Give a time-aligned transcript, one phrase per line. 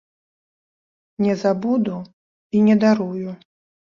[1.25, 1.95] Не забуду
[2.57, 3.37] і не дарую.